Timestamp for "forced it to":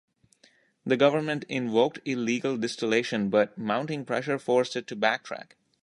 4.39-4.95